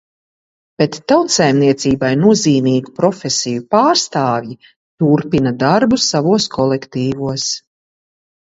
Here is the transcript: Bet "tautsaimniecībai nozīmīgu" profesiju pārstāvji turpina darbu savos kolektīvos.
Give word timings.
Bet 0.81 0.95
"tautsaimniecībai 1.11 2.09
nozīmīgu" 2.21 2.93
profesiju 3.01 3.65
pārstāvji 3.75 4.57
turpina 5.05 5.55
darbu 5.67 6.01
savos 6.07 6.49
kolektīvos. 6.57 7.47